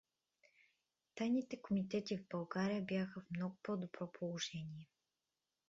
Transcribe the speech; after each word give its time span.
Тайните 1.15 1.61
комитети 1.61 2.17
в 2.17 2.27
България 2.31 2.81
бяха 2.81 3.21
в 3.21 3.25
много 3.31 3.55
по-добро 3.63 4.11
положение. 4.11 4.89